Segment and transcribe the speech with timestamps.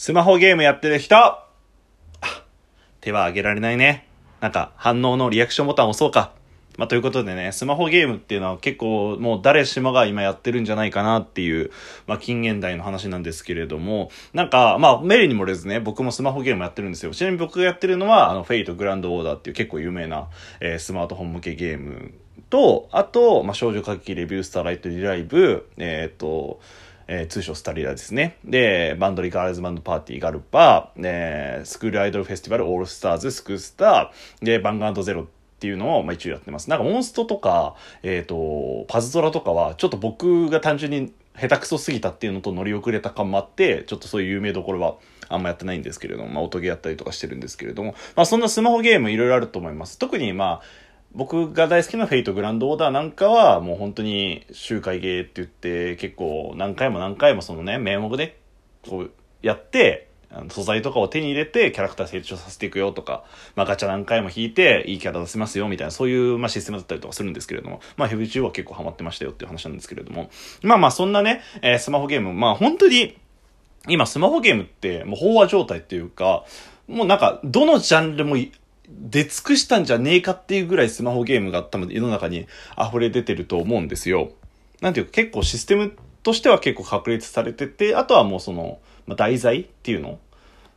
[0.00, 1.14] スマホゲームやってる人
[3.02, 4.08] 手は挙げられないね。
[4.40, 6.32] なんか反応のリアクションボタン押そうか。
[6.78, 11.70] まあ、ということでね、スマホゲームっていうのは結構もう誰しもが今やってるんじゃないかなっていう、
[12.06, 17.12] まあ、近現代の話なんですけれども、なんか、まあ、メリーにもですね、僕もスマホゲームやってるんですよ。
[17.12, 20.28] ちなみに僕がやってるのは、あの、フェイトグランドオーダーっていう結構有名な、
[20.60, 22.14] えー、スマートフォン向けゲーム
[22.48, 26.60] と、あと、まあ、少女歌劇レビュースターライトリライブ、えっ、ー、と、
[27.12, 28.36] えー、通称スタリラですね。
[28.44, 35.26] で、バンドリガールズバンドパーティーガルパ、えー、スクールアイドルフェスティバルオールスターズ、スクースター、で、バンガードゼロっ
[35.58, 36.70] ていうのを、まあ、一応やってます。
[36.70, 44.94] なんかモンストとか、えっ、ー、と、パズドラとかは、ちょっと僕が単純に下手くそすぎたっていうのと乗り遅れた感もあって、ちょっとそういう有名どころは
[45.28, 49.98] あんまやってないんですけれども、まあ、音ゲーやったりとかしてるんですけれども、まあ、そんなスマホゲームいろいろあると思います。
[49.98, 58.40] 特に、まあ、僕が大好きなフェイトグランドオーダーなんかはもう本当に周回ゲーって言って結構何回も何回もそのね名目で
[58.82, 59.10] こう
[59.42, 60.08] やって
[60.50, 63.24] 素材とかを手に入れてキャラクター成長させていくよとか、
[63.56, 70.30] まあ、ガチャ何回も引いていいキャラ出せますよみたいなそういう、まあ、システムだったりとかするんですけれども、まあ、ヘビー中は結構ハマってましたよっていう話なんですけれども
[70.62, 73.18] まあまあそんなね、えー、スマホゲームまあ本当に
[73.88, 76.44] 今スマホゲームってもう飽和状態っていうか
[76.86, 78.36] もうなんかどのジャンルも
[78.90, 82.46] 出尽くしたんじゃねえかっていうぐらいスマホゲームが多分世の中に
[82.78, 84.32] 溢れ出てると思うんですよ。
[84.80, 90.18] なんていうか結構システムとしては結構確立されてて、あとはもうその、まあ、題材っていうの？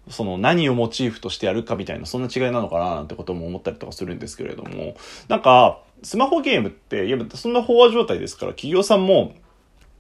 [0.10, 4.98] その何をモチーフとしてやるかみたいなそんな違いなのかななんてことも思ったりとかするんですけれども、
[5.30, 9.34] なんか、スマホゲームって、いや、そんな飽和状態ですから、企業さんも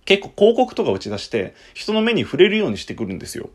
[0.03, 3.49] 結構広告とか打ち出して、人の目に触れるようにしてくるんですよ。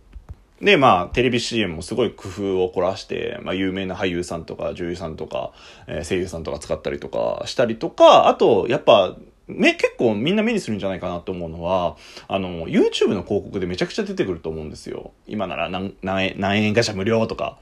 [0.61, 5.53] で、まあ、テレビ CM もすごい工夫を凝らして、まあ、有名な俳優さんとか女優さんとか、
[5.87, 15.13] えー、声優さんとか使ったりとかしたりとか、あと、やっぱ、め、結構みんな目にするんじゃないかなと思うのは、あの、YouTube の広告でめちゃくちゃ出てくると思うんですよ。
[15.27, 17.59] 今なら何、何円、何円ガチャ無料とか、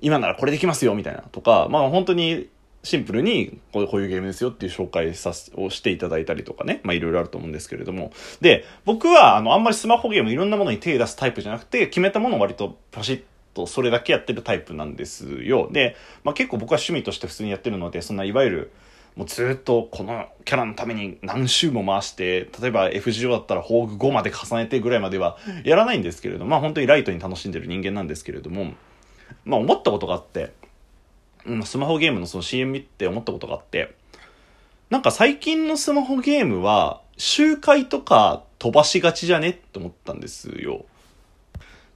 [0.00, 2.48] 今ならこれできますよみたいなとか、まあ本当に
[2.82, 8.12] シンプルにこういうゲームですよっていう紹介さをしていただいたりとかね、まあいろいろあると思うんですけれども。
[8.40, 13.22] で、僕はあのあんまりスマホゲームいろんなものに手出すタイプじゃなくて、決めたものを割とパシッ
[13.54, 15.68] とそれだけやってるタイプなんですよ。
[15.72, 18.72] で、まあ結構僕は趣味として普通にやってるので、そんないわゆる
[19.16, 28.74] もうずっとこのキャラのために何周も回して、例えば FGO だったら宝具5まで重ねてぐらいまではやらないんですけれども、まあ本当にライトに楽しんでる人間なんですけれども、
[29.44, 30.52] まあ思ったことがあって、
[31.64, 33.94] スマホゲームのその CM 見て思ったことがあって、
[34.90, 39.50] なんか最近のスマホゲームは、周回とか飛ばしがちじゃね？
[39.50, 40.84] って思ったんですよ。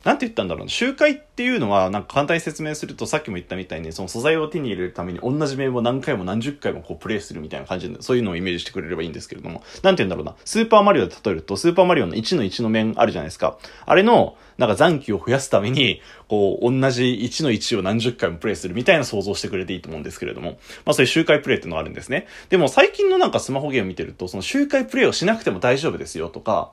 [0.04, 0.70] なんて言ったんだろうな。
[0.70, 10.34] 周回っていうのは、なんか簡単に説明すると、さっきも言ったみたいに、その素材を手に入れるために同じ面を何回も何十回もこうプレイするみたいな感じで、そういうのをイメージしてくれればいいんですけれども、なんて言うんだろうな。
[10.44, 13.58] スーパーマリオで例えると、スーパーマリオの1の1の面あるじゃないですか。
[13.86, 22.26] あれの、なんか残機を増やすために、こう、同じ1の1を何十回もプレイするみたいな想像してくれていいと思うんですけれども、まあそういう周回プレイっていうのがあるんですね。
[22.48, 26.72] でも最近のなんかスマホゲーム見てると、その周回プレイをしなくても大丈夫ですよとか、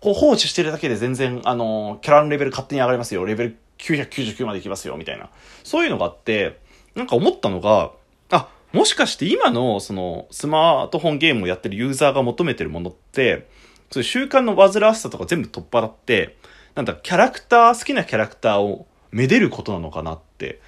[0.00, 3.24] こう放置してるだけで全然、あの、キャラのレベル勝手に上がりますよ。
[3.24, 4.96] レベル999までいきますよ。
[4.96, 5.30] みたいな。
[5.62, 6.58] そういうのがあって、
[6.94, 7.92] なんか思ったのが、
[8.30, 13.48] あ、もしかして今の、その、スマートフォンゲームをやってるユーザーが求めてるものって、
[13.90, 16.36] そういう習慣の煩わしさとか全部取っ払って、
[16.74, 20.60] なんだ、キャラクター、好きなキャラクターをめでることなのかなって、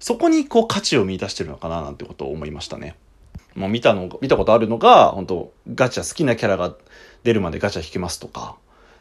[0.00, 2.96] そこにこう価値を見出してるのかななんてことを思いましたね。
[3.54, 6.74] もう見たの、見たことあるのが、本当ガチャ好きなキャラが
[7.22, 8.56] 出るまでガチャ引きますとか、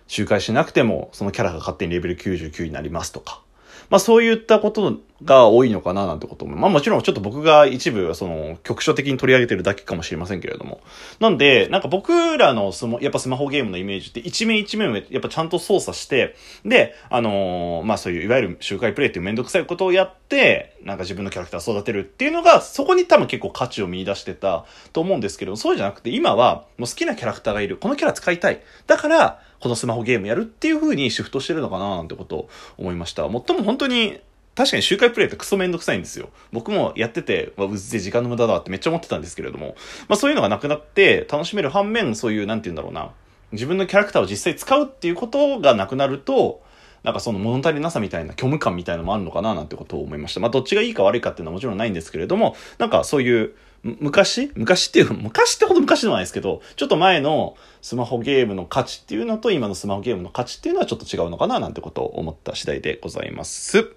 [0.10, 3.42] 周回しなくても、そのキャラが勝手にレベル99になりますとか。
[3.90, 6.56] まあそういったことが多いのかななんてことも。
[6.56, 10.82] まあもちろんちょっと僕が一部その局所的に取り上げてるだけかもしれませんけれども。
[11.20, 27.78] なんで、なんか僕らのスマ、やっぱスマホゲームのイメージって一面一面をやっぱちゃんと操作して、で、あのー、まあそういういわゆる周回プレイっていうめんどくさいことをやって、なんか自分のキャラクターを育てるっていうのが、そこに多分結構価値を見出してたと思うんですけど、そうじゃなくて今はもう好きなキャラクターがいる。
[27.78, 28.62] このキャラ使いたい。
[28.88, 33.28] だから、このスマホゲームやるっていう風にシフトしてるのかななんてことを思いました。
[33.28, 34.20] もっとも本当に
[34.56, 36.30] 確かに周回プレイってクソめんどくさいんですよ。
[36.52, 39.76] 僕もやってて、うっぜ時間の無駄だってめっちゃ思ってたんですけれども、
[40.10, 43.12] まあそういうのがなくなって楽しめる反面、そういう、なんて言うんだろうな、
[43.54, 46.62] 自分のキャラクターを実際使うっていうことがなくなると、
[47.04, 50.40] なんかその物足りなさみたいな虚無感みたいなのもあるのかななんてことを思いました。
[50.40, 54.52] まあどっちがいいか悪いかっていうのはもちろんないんですけれども、なんかそういう、昔？
[54.56, 63.90] 昔っていう、 昔ってほど昔ではないですけど、ちょっと前のスマホゲームの価値っていうのと今のスマホゲームの価値っていうのはちょっと違うのかななんてことを思った次第でございます。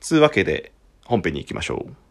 [0.00, 0.72] つうわけで
[1.04, 2.06] 本編に行きましょう。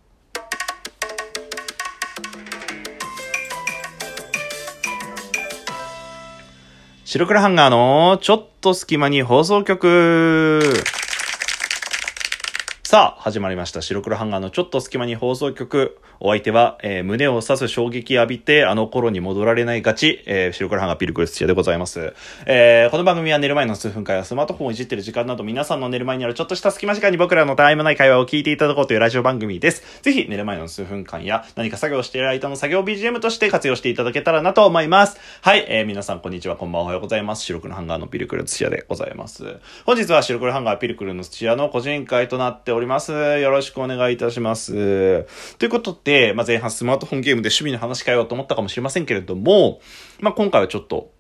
[7.08, 10.60] 白黒ハンガーのちょっと隙間に放送局。
[12.96, 13.82] さあ、始まりました。
[13.82, 16.00] 白黒ハンガーのちょっと隙間に放送局。
[16.22, 22.14] お相手は、えー、胸を刺す衝撃浴びて、あの頃に戻られないガチ、えー、白黒ハンガーピルクル土屋でございます。
[22.46, 30.02] えー、この番組は寝る前の数分間やスマートフォンをいじってる時間など、皆さんの寝る前にあるちょっとした隙間時間に僕らのタイムない会話を聞いていただこうというラジオ番組です。
[30.02, 35.20] ぜひ、寝る前の数分間や、何か作業している間の作業 BGM として活用していただけたらなと思います。
[35.42, 37.44] はい、えー、皆さんこんにちは、こんばんは、おはようございます。
[37.44, 39.58] 白黒ハンガーのピルクル土屋でございます。
[39.86, 42.85] 本日は白黒ハンガーピルクルの土屋の個人会となっております。
[42.86, 45.26] りますよろしくお願いいたします。
[45.58, 49.82] ということで、まあ、前半スマートフォンゲームで趣味の話変えようと思ったかもしれませんけれども、
[50.22, 51.12] まあ、今回はちょっと、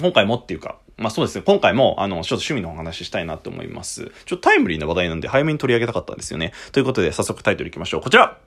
[0.00, 4.12] 今回もっていうか、まあそうですね、今回も、あの、ちょっと趣味のお話ししたいなと思います。
[4.24, 6.52] ちょっとタイムリーな話題なんで早めに取り上げたかったんですよね。
[6.70, 8.00] ということで、早速タイトルいきましょう。
[8.00, 8.38] こちら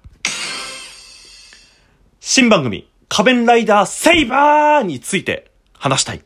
[2.22, 6.22] 新番組、仮面ライダーセイバーについて話したい。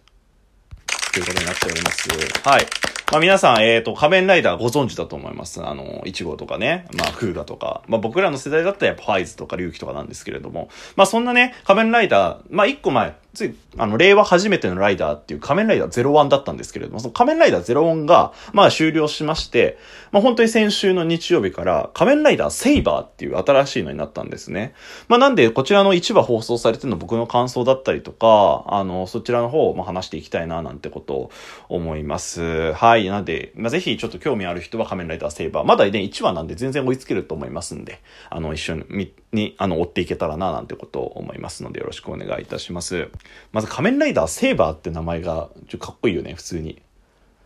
[1.13, 2.09] ということになっております。
[2.47, 2.98] はい。
[3.11, 5.65] まあ皆さん、えっ、ー、と、仮面ライダーご存知だと思います。
[5.65, 19.79] あの、1号とかね、まあ、クーガとか、まあ僕らの世代だったらやっぱファイズとか龍騎とかなんですけれども、まあそんなね、仮面ライダー、まあ1個前、つい、あの、令和初めてのライダーっていう仮面ライダー01だったんですけれども、その仮面ライダー01が、まあ終了しまして、
[20.11, 24.75] まあ本当に先週の日曜日から仮面ライダーセイバーっていう新しいのになったんですね。
[25.07, 31.31] まあなんで、こちらの1話放送されてるの僕の感想だったりとか、あの、そちらの方をまあ話していきたいななんてことを
[31.69, 32.73] 思います。
[32.73, 32.98] はい。
[33.07, 35.65] なんで、まあぜひちょっと興味ある人は仮面ライダーセイバー。
[35.65, 43.09] まだね、1話なんで全然追いつけると思いますんで、あの、一緒に、に、あの、追っていけたらななんてことを思いますのでよろしくお願いいたします。
[43.51, 46.81] まず仮面ライダーセーバーって名前がちょっとかっこいいよね、普通に。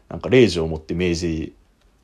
[0.09, 1.53] なんか、霊場を持って命じ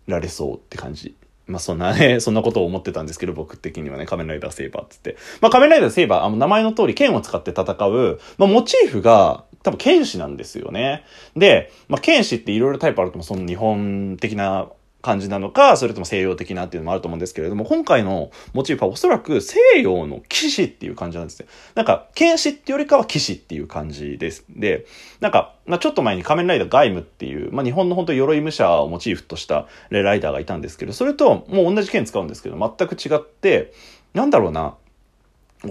[0.08, 1.16] られそうって感じ。
[1.50, 5.22] まあそんなね、 そんなことを思ってたんですけど、僕的にはね、仮面ライダーセーバーって言って。
[5.42, 11.04] まあ仮面ライダーセーバー、あの名前の通り剣を使って戦う、まあモチーフが多分剣士なんですよね。
[11.36, 13.26] で、まあ剣士っていろいろタイプあると思う。
[13.26, 14.70] その日本的な
[15.02, 21.48] 感じなのか、それとも西洋的なっていうのもあると思うんですけれども、今回のモチーフはおそらく西洋の騎士っていう感じなんですね。
[21.76, 24.44] なんか、剣士ってよりかは騎士っていう感じです。
[24.50, 24.86] で、
[25.22, 33.72] なんか、まあ、ちょっと前に仮面ライダーガイムっていう、まあ、日本の本当鎧武者をモチーフとしたレライダーがいたんですけど、それともう同じ剣使うんですけど、全く違って、
[34.14, 34.76] なんだろうな、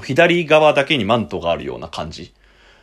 [0.04, 2.32] 左側だけにマントがあるような感じ。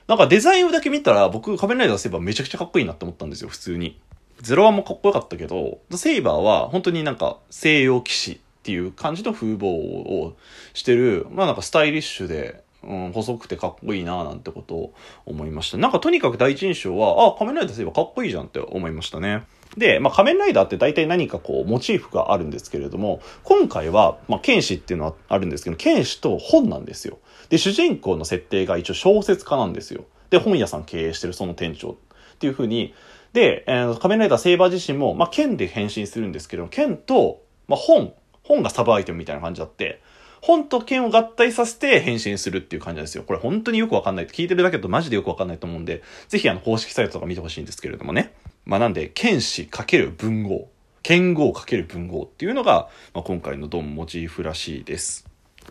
[0.07, 4.00] なんかデザインだけ見たら僕仮面ライダーすればめちゃくちゃかっこいいなって思ったんですよ、普通に。
[4.42, 10.36] ゼロワンもかっこよかったけど、セイバーは本当になんか西洋騎士っていう感じの風貌を
[10.74, 14.94] してる、まあなんかスタイリッシュで、うん、細くてかっこいいななんてことを
[15.25, 15.78] 思いました。
[15.78, 19.44] なんかとにかく第一印象は、あ、仮面ライダーセイバーかっこいいじゃんって思いましたね。
[19.78, 27.18] で、まあ、仮面ライダーって大体何かこう、モチーフがあるんですけれども、今回は、まあ、剣士っていうのはあるんですけど、剣士と本なんですよ。
[27.50, 30.06] で、主人公の設定が一応小説家なんですよ。
[30.30, 31.95] で、本屋さん経営してるその店長っ
[32.39, 32.94] ていう風に、
[33.33, 38.13] で、えー、仮面ライダーセイバー自身も、まあ、剣で変身するんですけど、剣と、まあ、本、
[38.44, 40.01] 本がサブアイテムみたいな感じだって、
[40.42, 43.24] 本と剣を合体させて変身するっていう感じなんですよ。
[43.24, 44.27] これ本当によくわかんない。
[44.27, 48.33] 聞いてるだけだとマジでよくわかんないと思うんで、ぜひあの公式サイトとか見てほしいんですけれどもね。
[48.63, 50.69] まあなんで、剣士×文豪、
[51.01, 55.27] 剣豪×文豪っていうのが、まあ、今回のドンモチーフらしいです。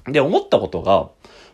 [0.06, 1.10] で、思ったことが、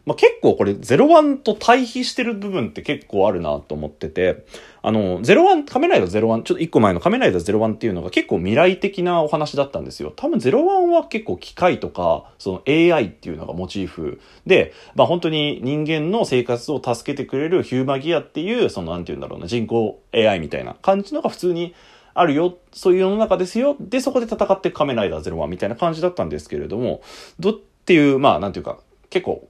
[0.07, 4.45] まあ、結構これ01と対比してる部分って結構あるなと思ってて、
[4.83, 10.13] あの、01、仮面ライダー01、ちょっと1個前の仮面ライダー01っていうのが結構未来的なお話だったんですよ。
[10.17, 21.75] 多分01は結構機械とか、その AI っていうのがモチーフで、まあ本当に人間の生活を助けてくれるヒューマギアっていう、そのなんて言うんだろうな、人工 AI みたいな感じのが普通に
[22.15, 23.77] あるよ、そういう世の中ですよ。
[23.79, 27.03] で、そこで戦って仮面ライダー01みたいな感じだったんですけれども、
[27.39, 28.79] どっていう、まあなんていうか、
[29.10, 29.49] 結構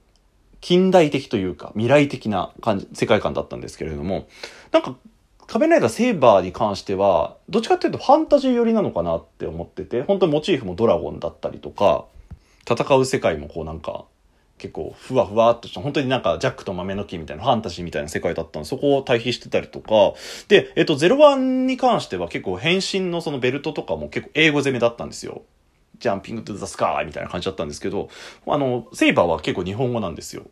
[0.61, 4.27] 近代的というか未来的な感じ、世界観だったんですけれども、
[4.71, 4.95] なんか
[5.47, 12.05] 仮面ライダーセーバーに関しては、どっちかっていうとファンタジー寄りなのかなって思ってて、本当にモチーフもドラゴンだったりとか、
[12.69, 14.05] 戦う世界もこうなんか、
[14.59, 20.13] 結構ふわふわっとした、本当になんかジャックと豆の木みたいなファンタジーみたいな世界だったので、そこを対比してたりとか、
[20.47, 25.41] で、えっと、01に関しては結構変身のそのベルトとかも結構英語攻めだったんですよ。
[26.01, 28.09] ジャンピングトゥザスカーみたいな感じだったんですけど、
[28.47, 30.43] あの、セイバーは結構日本語なんですよ。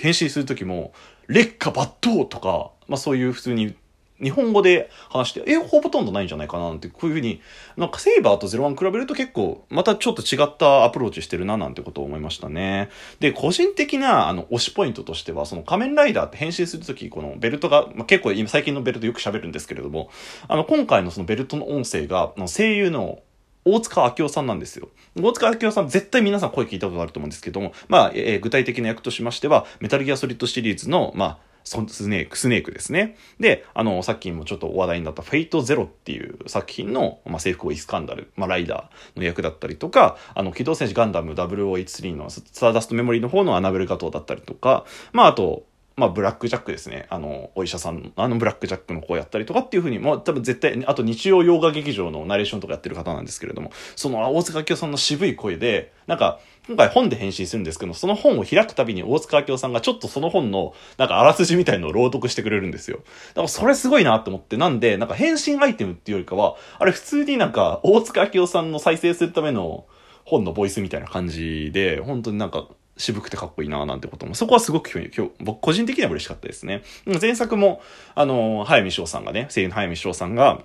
[0.00, 0.92] 変身する時も、
[1.28, 3.76] 劣化抜刀とか、まあそういう普通に
[4.22, 7.40] 日本語で話して、え、ほとんどないんじゃないかななんて、こういうふうに、
[7.76, 12.88] なんかセイバーとゼロワン比べると結構、またちょっと違ったアプローチしてるななんてことを思いましたね。
[13.18, 20.08] で、個人的な、あの、推しポイントとしては、その仮面ライダーって変身するとき、このベルトが、まあ、結構今最近のベルトよく喋るんですけれども、
[20.46, 23.18] あの、今回のそのベルトの音声が、声優の
[23.64, 24.88] 大塚明夫さんなんですよ。
[25.16, 33.16] 大塚明夫さん、絶対皆さん声聞いたことあると思うんですけども、まあ、えー、具体的な役としましては、メタルギアソリッドシリーズの、まあ、スネーク、スネークですね。
[33.38, 45.64] で、あの、さっきもちょっと話題になったフェイトゼロっていう作品の、まあ、制服をイスカンダル、まあ、ライダーの役だったりとか、あの、機動戦士ガンダム0083のスターダストメモリーの方のアナベルガトーだったりとか、まあ、あと、
[46.02, 47.06] まあ、ブラックジャックですね。
[47.10, 62.98] あの、お医者さん、あのブラックジャックの子をやったりとかっていうふうに、もう多分絶対、あと日曜洋画劇場のナレーションとかやってる方なんですけれども、その大塚明夫さんの渋い声で、なんか、今回本で返信するんですけど、その本を開くたびに大塚明夫さんがちょっとその本の、なんかあらすじみたいのを朗読してくれるんですよ。
[63.28, 69.86] だからそれすごいなと思って、なんで、なんか返信アイテムっていうよりかは、あれ普通になんか大塚明夫さんの再生するための
[70.24, 72.66] 本のボイスみたいな感じで、本当になんか、
[73.02, 76.82] 渋くてかっこいいななんてことも、そこはすごく今日、僕個人的には嬉しかったですね。
[77.20, 77.82] 前作も、
[78.14, 80.62] あの、早見翔さんがね、声優の早見翔さんが、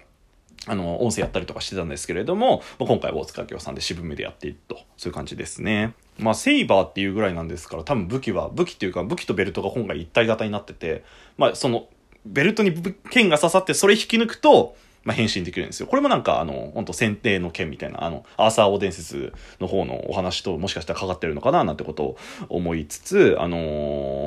[0.67, 5.94] あの、音声やったりとかしてたんですけれども、今回は大塚明夫さんで渋めでやっていると、そういう感じですね。
[6.20, 11.03] まあ、セイバーっていうぐらいなんですから、多分武器は、武器っていうか、武器とベルトが今回一体型になってて、
[11.38, 11.88] まあ、その、
[12.25, 12.74] ベルトに
[13.10, 15.88] 剣が刺さって、それ引き抜くと、まあ、変身できるんですよ。
[15.88, 22.18] これもなんか、あの、本当選定の剣みたいな、あの、アーサー王伝説の方のお話ともしかしたらかかってるのかななんてことを
[22.50, 23.58] 思いつつ、あの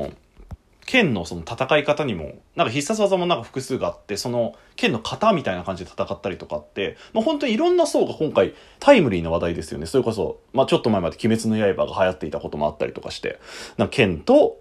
[0.08, 0.14] ー、
[0.86, 9.86] 剣のその戦い方にも、なんか必殺技もなんか複数があって、その剣の型みたいな感じで戦ったりとかって、まあ、本当にいろんな層が今回タイムリーな話題ですよね。
[9.86, 13.38] それこそ、まあ、ちょっと前まで鬼滅の刃が流行っていたこともあったりとかして、
[13.76, 14.59] なんか剣と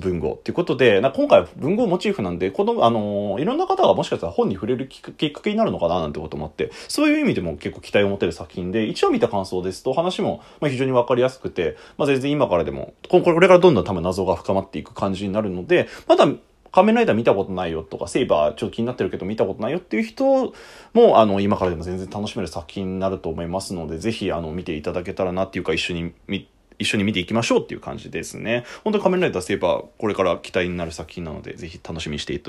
[0.00, 16.26] 文豪っていうことで、な今回は文豪モチーフなんで、この、あのー、いろんな方がもしかしたら本に触れるきっかけになるのかななんてこともあって、そういう意味でも結構期待を持てる作品で、一応見た感想ですと、話も、ま非常にわかりやすくて、まあ、全然今からでも、これからどんどん多分謎が深まっていく感じになるので、まだ
[16.70, 20.52] 仮面ライダー見たことないよとか、セイバーちょっと気になってるけど見たことないよっていう人
[20.92, 28.64] も、あの、今からでも全然楽しめる作品になると思いますので、ぜひ、あの、見ていただけたらなっていうか、一緒に見て一緒に見ていきましょうっていう感じですね。
[28.84, 32.42] 本当に仮面ライダーセーバー、これから期待になる作品なので、ぜひ楽しみにしてい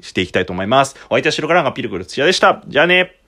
[0.00, 0.96] していきたいと思います。
[1.06, 2.62] お相手は白からがピルクルツヤでした。
[2.66, 3.23] じゃあね